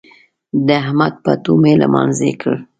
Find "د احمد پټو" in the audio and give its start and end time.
0.65-1.53